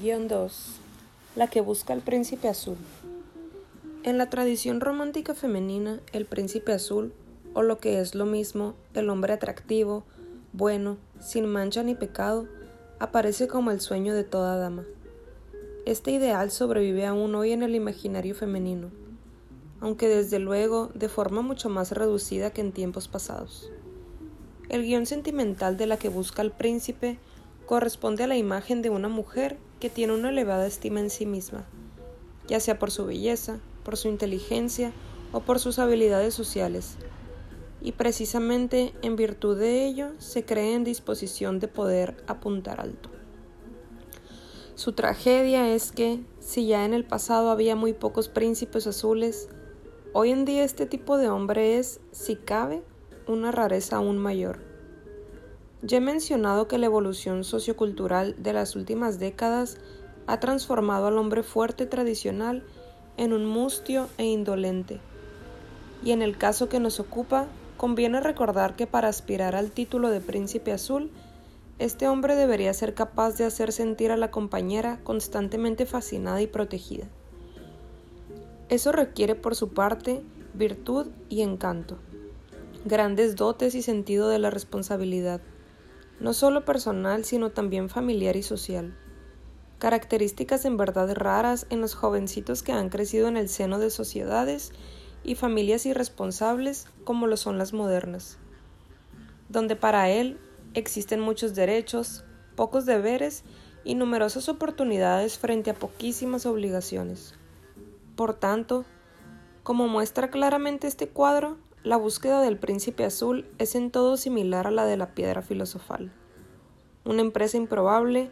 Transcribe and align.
Guión 0.00 0.28
2. 0.28 0.76
La 1.34 1.48
que 1.48 1.60
busca 1.60 1.92
el 1.92 2.02
príncipe 2.02 2.46
azul. 2.46 2.76
En 4.04 4.16
la 4.16 4.30
tradición 4.30 4.80
romántica 4.80 5.34
femenina, 5.34 5.98
el 6.12 6.24
príncipe 6.24 6.72
azul, 6.72 7.12
o 7.52 7.62
lo 7.62 7.78
que 7.78 7.98
es 8.00 8.14
lo 8.14 8.24
mismo, 8.24 8.74
el 8.94 9.10
hombre 9.10 9.32
atractivo, 9.32 10.04
bueno, 10.52 10.98
sin 11.18 11.46
mancha 11.46 11.82
ni 11.82 11.96
pecado, 11.96 12.46
aparece 13.00 13.48
como 13.48 13.72
el 13.72 13.80
sueño 13.80 14.14
de 14.14 14.22
toda 14.22 14.56
dama. 14.56 14.84
Este 15.84 16.12
ideal 16.12 16.52
sobrevive 16.52 17.04
aún 17.04 17.34
hoy 17.34 17.50
en 17.50 17.64
el 17.64 17.74
imaginario 17.74 18.36
femenino, 18.36 18.92
aunque 19.80 20.06
desde 20.06 20.38
luego 20.38 20.92
de 20.94 21.08
forma 21.08 21.42
mucho 21.42 21.70
más 21.70 21.90
reducida 21.90 22.52
que 22.52 22.60
en 22.60 22.70
tiempos 22.70 23.08
pasados. 23.08 23.68
El 24.68 24.84
guion 24.84 25.06
sentimental 25.06 25.76
de 25.76 25.86
la 25.86 25.96
que 25.96 26.08
busca 26.08 26.42
el 26.42 26.52
príncipe 26.52 27.18
corresponde 27.68 28.24
a 28.24 28.26
la 28.26 28.38
imagen 28.38 28.80
de 28.80 28.88
una 28.88 29.08
mujer 29.08 29.58
que 29.78 29.90
tiene 29.90 30.14
una 30.14 30.30
elevada 30.30 30.66
estima 30.66 31.00
en 31.00 31.10
sí 31.10 31.26
misma, 31.26 31.66
ya 32.46 32.60
sea 32.60 32.78
por 32.78 32.90
su 32.90 33.04
belleza, 33.04 33.60
por 33.84 33.98
su 33.98 34.08
inteligencia 34.08 34.90
o 35.32 35.40
por 35.40 35.58
sus 35.58 35.78
habilidades 35.78 36.32
sociales, 36.32 36.96
y 37.82 37.92
precisamente 37.92 38.94
en 39.02 39.16
virtud 39.16 39.58
de 39.58 39.84
ello 39.84 40.12
se 40.16 40.46
cree 40.46 40.74
en 40.74 40.82
disposición 40.82 41.60
de 41.60 41.68
poder 41.68 42.16
apuntar 42.26 42.80
alto. 42.80 43.10
Su 44.74 44.92
tragedia 44.92 45.74
es 45.74 45.92
que, 45.92 46.24
si 46.40 46.68
ya 46.68 46.86
en 46.86 46.94
el 46.94 47.04
pasado 47.04 47.50
había 47.50 47.76
muy 47.76 47.92
pocos 47.92 48.30
príncipes 48.30 48.86
azules, 48.86 49.50
hoy 50.14 50.30
en 50.30 50.46
día 50.46 50.64
este 50.64 50.86
tipo 50.86 51.18
de 51.18 51.28
hombre 51.28 51.76
es, 51.76 52.00
si 52.12 52.36
cabe, 52.36 52.82
una 53.26 53.52
rareza 53.52 53.96
aún 53.96 54.16
mayor. 54.16 54.67
Ya 55.80 55.98
he 55.98 56.00
mencionado 56.00 56.66
que 56.66 56.76
la 56.76 56.86
evolución 56.86 57.44
sociocultural 57.44 58.34
de 58.42 58.52
las 58.52 58.74
últimas 58.74 59.20
décadas 59.20 59.78
ha 60.26 60.40
transformado 60.40 61.06
al 61.06 61.18
hombre 61.18 61.44
fuerte 61.44 61.86
tradicional 61.86 62.64
en 63.16 63.32
un 63.32 63.46
mustio 63.46 64.08
e 64.18 64.24
indolente. 64.24 64.98
Y 66.04 66.10
en 66.10 66.20
el 66.20 66.36
caso 66.36 66.68
que 66.68 66.80
nos 66.80 66.98
ocupa, 66.98 67.46
conviene 67.76 68.20
recordar 68.20 68.74
que 68.74 68.88
para 68.88 69.08
aspirar 69.08 69.54
al 69.54 69.70
título 69.70 70.10
de 70.10 70.20
príncipe 70.20 70.72
azul, 70.72 71.12
este 71.78 72.08
hombre 72.08 72.34
debería 72.34 72.74
ser 72.74 72.94
capaz 72.94 73.36
de 73.36 73.44
hacer 73.44 73.70
sentir 73.70 74.10
a 74.10 74.16
la 74.16 74.32
compañera 74.32 74.98
constantemente 75.04 75.86
fascinada 75.86 76.42
y 76.42 76.48
protegida. 76.48 77.06
Eso 78.68 78.90
requiere 78.90 79.36
por 79.36 79.54
su 79.54 79.68
parte 79.68 80.22
virtud 80.54 81.06
y 81.28 81.42
encanto, 81.42 81.98
grandes 82.84 83.36
dotes 83.36 83.76
y 83.76 83.82
sentido 83.82 84.28
de 84.28 84.40
la 84.40 84.50
responsabilidad 84.50 85.40
no 86.20 86.32
solo 86.32 86.64
personal, 86.64 87.24
sino 87.24 87.50
también 87.50 87.88
familiar 87.88 88.36
y 88.36 88.42
social. 88.42 88.96
Características 89.78 90.64
en 90.64 90.76
verdad 90.76 91.14
raras 91.14 91.66
en 91.70 91.80
los 91.80 91.94
jovencitos 91.94 92.62
que 92.62 92.72
han 92.72 92.88
crecido 92.88 93.28
en 93.28 93.36
el 93.36 93.48
seno 93.48 93.78
de 93.78 93.90
sociedades 93.90 94.72
y 95.22 95.36
familias 95.36 95.86
irresponsables 95.86 96.86
como 97.04 97.26
lo 97.26 97.36
son 97.36 97.58
las 97.58 97.72
modernas, 97.72 98.38
donde 99.48 99.76
para 99.76 100.10
él 100.10 100.38
existen 100.74 101.20
muchos 101.20 101.54
derechos, 101.54 102.24
pocos 102.56 102.86
deberes 102.86 103.44
y 103.84 103.94
numerosas 103.94 104.48
oportunidades 104.48 105.38
frente 105.38 105.70
a 105.70 105.74
poquísimas 105.74 106.44
obligaciones. 106.44 107.34
Por 108.16 108.34
tanto, 108.34 108.84
como 109.62 109.86
muestra 109.86 110.30
claramente 110.30 110.88
este 110.88 111.08
cuadro, 111.08 111.56
la 111.88 111.96
búsqueda 111.96 112.42
del 112.42 112.58
príncipe 112.58 113.02
azul 113.02 113.46
es 113.56 113.74
en 113.74 113.90
todo 113.90 114.18
similar 114.18 114.66
a 114.66 114.70
la 114.70 114.84
de 114.84 114.98
la 114.98 115.14
piedra 115.14 115.40
filosofal. 115.40 116.12
Una 117.06 117.22
empresa 117.22 117.56
improbable, 117.56 118.28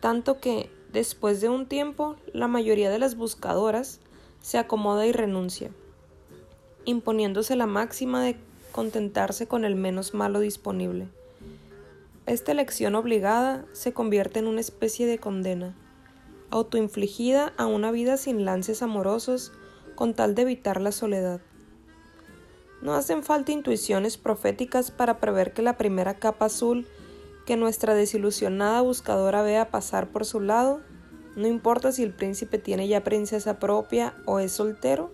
tanto 0.00 0.40
que, 0.40 0.70
después 0.92 1.40
de 1.40 1.48
un 1.48 1.64
tiempo, 1.64 2.16
la 2.34 2.48
mayoría 2.48 2.90
de 2.90 2.98
las 2.98 3.16
buscadoras 3.16 4.00
se 4.42 4.58
acomoda 4.58 5.06
y 5.06 5.12
renuncia, 5.12 5.70
imponiéndose 6.84 7.56
la 7.56 7.64
máxima 7.64 8.22
de 8.22 8.36
contentarse 8.72 9.48
con 9.48 9.64
el 9.64 9.74
menos 9.74 10.12
malo 10.12 10.40
disponible. 10.40 11.08
Esta 12.26 12.52
elección 12.52 12.94
obligada 12.94 13.64
se 13.72 13.94
convierte 13.94 14.40
en 14.40 14.48
una 14.48 14.60
especie 14.60 15.06
de 15.06 15.16
condena, 15.16 15.74
autoinfligida 16.50 17.54
a 17.56 17.64
una 17.64 17.90
vida 17.90 18.18
sin 18.18 18.44
lances 18.44 18.82
amorosos 18.82 19.50
con 19.94 20.12
tal 20.12 20.34
de 20.34 20.42
evitar 20.42 20.82
la 20.82 20.92
soledad. 20.92 21.40
No 22.80 22.94
hacen 22.94 23.22
falta 23.22 23.52
intuiciones 23.52 24.16
proféticas 24.16 24.90
para 24.90 25.18
prever 25.18 25.52
que 25.52 25.62
la 25.62 25.76
primera 25.76 26.14
capa 26.14 26.46
azul 26.46 26.86
que 27.44 27.56
nuestra 27.56 27.94
desilusionada 27.94 28.82
buscadora 28.82 29.42
vea 29.42 29.70
pasar 29.70 30.08
por 30.08 30.24
su 30.24 30.40
lado, 30.40 30.82
no 31.34 31.46
importa 31.46 31.92
si 31.92 32.02
el 32.02 32.12
príncipe 32.12 32.58
tiene 32.58 32.88
ya 32.88 33.04
princesa 33.04 33.58
propia 33.58 34.14
o 34.26 34.38
es 34.38 34.52
soltero, 34.52 35.10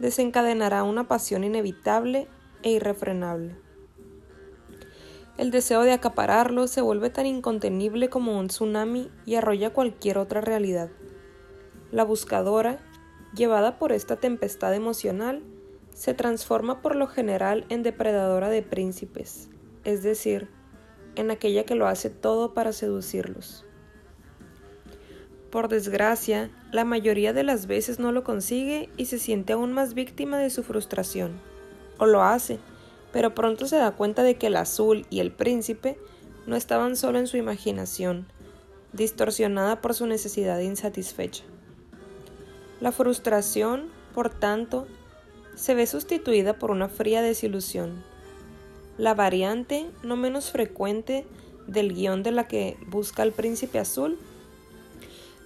desencadenará 0.00 0.82
una 0.82 1.06
pasión 1.06 1.44
inevitable 1.44 2.26
e 2.62 2.70
irrefrenable. 2.72 3.54
El 5.38 5.50
deseo 5.50 5.82
de 5.82 5.92
acapararlo 5.92 6.66
se 6.66 6.80
vuelve 6.80 7.10
tan 7.10 7.26
incontenible 7.26 8.08
como 8.08 8.38
un 8.38 8.48
tsunami 8.48 9.10
y 9.24 9.36
arrolla 9.36 9.70
cualquier 9.70 10.18
otra 10.18 10.40
realidad. 10.40 10.90
La 11.90 12.04
buscadora, 12.04 12.78
llevada 13.34 13.78
por 13.78 13.92
esta 13.92 14.16
tempestad 14.16 14.74
emocional, 14.74 15.42
se 15.94 16.14
transforma 16.14 16.80
por 16.80 16.96
lo 16.96 17.06
general 17.06 17.64
en 17.68 17.82
depredadora 17.82 18.48
de 18.48 18.62
príncipes, 18.62 19.48
es 19.84 20.02
decir, 20.02 20.48
en 21.16 21.30
aquella 21.30 21.64
que 21.64 21.74
lo 21.74 21.86
hace 21.86 22.10
todo 22.10 22.54
para 22.54 22.72
seducirlos. 22.72 23.64
Por 25.50 25.68
desgracia, 25.68 26.50
la 26.72 26.86
mayoría 26.86 27.34
de 27.34 27.42
las 27.42 27.66
veces 27.66 27.98
no 27.98 28.10
lo 28.10 28.24
consigue 28.24 28.88
y 28.96 29.06
se 29.06 29.18
siente 29.18 29.52
aún 29.52 29.72
más 29.72 29.92
víctima 29.92 30.38
de 30.38 30.48
su 30.48 30.62
frustración. 30.62 31.32
O 31.98 32.06
lo 32.06 32.22
hace, 32.22 32.58
pero 33.12 33.34
pronto 33.34 33.66
se 33.66 33.76
da 33.76 33.90
cuenta 33.90 34.22
de 34.22 34.36
que 34.36 34.46
el 34.46 34.56
azul 34.56 35.06
y 35.10 35.20
el 35.20 35.30
príncipe 35.30 35.98
no 36.46 36.56
estaban 36.56 36.96
solo 36.96 37.18
en 37.18 37.26
su 37.26 37.36
imaginación, 37.36 38.26
distorsionada 38.94 39.82
por 39.82 39.92
su 39.92 40.06
necesidad 40.06 40.58
insatisfecha. 40.60 41.44
La 42.80 42.90
frustración, 42.90 43.90
por 44.14 44.30
tanto, 44.30 44.86
se 45.54 45.74
ve 45.74 45.86
sustituida 45.86 46.58
por 46.58 46.70
una 46.70 46.88
fría 46.88 47.22
desilusión. 47.22 48.02
La 48.98 49.14
variante 49.14 49.90
no 50.02 50.16
menos 50.16 50.50
frecuente 50.50 51.26
del 51.66 51.94
guion 51.94 52.22
de 52.22 52.32
la 52.32 52.48
que 52.48 52.76
busca 52.88 53.22
el 53.22 53.32
príncipe 53.32 53.78
azul 53.78 54.18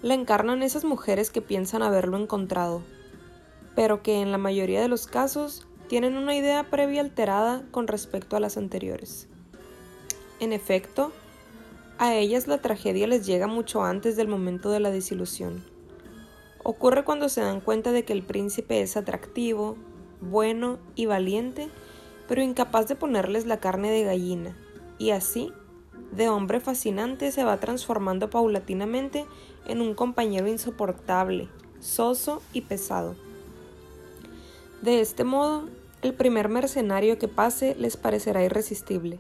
la 0.02 0.14
encarnan 0.14 0.62
esas 0.62 0.84
mujeres 0.84 1.30
que 1.30 1.40
piensan 1.40 1.82
haberlo 1.82 2.16
encontrado, 2.16 2.82
pero 3.74 4.02
que 4.02 4.20
en 4.20 4.30
la 4.30 4.38
mayoría 4.38 4.80
de 4.80 4.88
los 4.88 5.06
casos 5.06 5.66
tienen 5.88 6.16
una 6.16 6.36
idea 6.36 6.70
previa 6.70 7.00
alterada 7.00 7.64
con 7.70 7.86
respecto 7.86 8.36
a 8.36 8.40
las 8.40 8.56
anteriores. 8.56 9.26
En 10.38 10.52
efecto, 10.52 11.12
a 11.98 12.14
ellas 12.14 12.46
la 12.46 12.58
tragedia 12.58 13.06
les 13.06 13.26
llega 13.26 13.46
mucho 13.46 13.84
antes 13.84 14.16
del 14.16 14.28
momento 14.28 14.70
de 14.70 14.80
la 14.80 14.90
desilusión. 14.90 15.64
Ocurre 16.62 17.04
cuando 17.04 17.28
se 17.28 17.40
dan 17.40 17.60
cuenta 17.60 17.92
de 17.92 18.04
que 18.04 18.12
el 18.12 18.22
príncipe 18.22 18.82
es 18.82 18.96
atractivo, 18.96 19.76
bueno 20.20 20.78
y 20.94 21.06
valiente, 21.06 21.68
pero 22.28 22.42
incapaz 22.42 22.88
de 22.88 22.96
ponerles 22.96 23.46
la 23.46 23.58
carne 23.58 23.90
de 23.90 24.04
gallina, 24.04 24.56
y 24.98 25.10
así, 25.10 25.52
de 26.12 26.28
hombre 26.28 26.60
fascinante 26.60 27.30
se 27.32 27.44
va 27.44 27.58
transformando 27.58 28.30
paulatinamente 28.30 29.26
en 29.66 29.80
un 29.80 29.94
compañero 29.94 30.48
insoportable, 30.48 31.48
soso 31.80 32.42
y 32.52 32.62
pesado. 32.62 33.16
De 34.82 35.00
este 35.00 35.24
modo, 35.24 35.68
el 36.02 36.14
primer 36.14 36.48
mercenario 36.48 37.18
que 37.18 37.28
pase 37.28 37.74
les 37.74 37.96
parecerá 37.96 38.44
irresistible. 38.44 39.18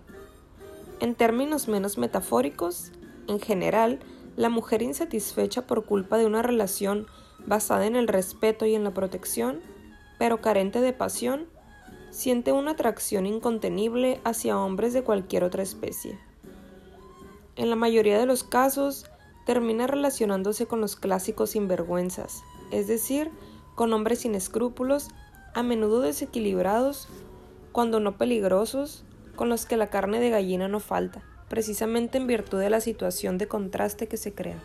En 1.00 1.14
términos 1.14 1.68
menos 1.68 1.98
metafóricos, 1.98 2.92
en 3.26 3.40
general, 3.40 3.98
la 4.36 4.48
mujer 4.48 4.82
insatisfecha 4.82 5.66
por 5.66 5.84
culpa 5.84 6.18
de 6.18 6.26
una 6.26 6.42
relación 6.42 7.06
basada 7.46 7.86
en 7.86 7.96
el 7.96 8.08
respeto 8.08 8.66
y 8.66 8.74
en 8.74 8.84
la 8.84 8.92
protección 8.92 9.60
pero 10.18 10.40
carente 10.40 10.80
de 10.80 10.92
pasión, 10.92 11.46
siente 12.10 12.52
una 12.52 12.72
atracción 12.72 13.26
incontenible 13.26 14.20
hacia 14.24 14.58
hombres 14.58 14.92
de 14.92 15.02
cualquier 15.02 15.44
otra 15.44 15.62
especie. 15.62 16.18
En 17.56 17.70
la 17.70 17.76
mayoría 17.76 18.18
de 18.18 18.26
los 18.26 18.44
casos, 18.44 19.06
termina 19.46 19.86
relacionándose 19.86 20.66
con 20.66 20.80
los 20.80 20.96
clásicos 20.96 21.50
sinvergüenzas, 21.50 22.42
es 22.70 22.86
decir, 22.88 23.30
con 23.74 23.92
hombres 23.92 24.20
sin 24.20 24.34
escrúpulos, 24.34 25.08
a 25.54 25.62
menudo 25.62 26.00
desequilibrados, 26.00 27.08
cuando 27.72 28.00
no 28.00 28.16
peligrosos, 28.16 29.04
con 29.36 29.48
los 29.48 29.66
que 29.66 29.76
la 29.76 29.88
carne 29.88 30.18
de 30.18 30.30
gallina 30.30 30.68
no 30.68 30.80
falta, 30.80 31.22
precisamente 31.48 32.18
en 32.18 32.26
virtud 32.26 32.58
de 32.58 32.70
la 32.70 32.80
situación 32.80 33.38
de 33.38 33.48
contraste 33.48 34.08
que 34.08 34.16
se 34.16 34.32
crea. 34.32 34.58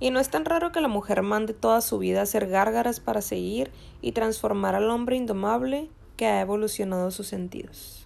Y 0.00 0.10
no 0.10 0.20
es 0.20 0.28
tan 0.28 0.44
raro 0.44 0.72
que 0.72 0.80
la 0.80 0.88
mujer 0.88 1.22
mande 1.22 1.54
toda 1.54 1.80
su 1.80 1.98
vida 1.98 2.20
a 2.20 2.24
hacer 2.24 2.48
gárgaras 2.48 3.00
para 3.00 3.22
seguir 3.22 3.70
y 4.02 4.12
transformar 4.12 4.74
al 4.74 4.90
hombre 4.90 5.16
indomable 5.16 5.88
que 6.16 6.26
ha 6.26 6.40
evolucionado 6.40 7.10
sus 7.10 7.28
sentidos. 7.28 8.03